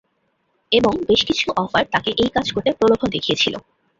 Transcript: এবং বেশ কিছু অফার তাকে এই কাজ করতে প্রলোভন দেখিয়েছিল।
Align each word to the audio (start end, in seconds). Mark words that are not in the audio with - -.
এবং 0.71 0.93
বেশ 1.07 1.21
কিছু 1.29 1.47
অফার 1.57 1.83
তাকে 1.93 2.09
এই 2.21 2.29
কাজ 2.35 2.45
করতে 2.51 2.69
প্রলোভন 2.79 3.07
দেখিয়েছিল। 3.15 3.55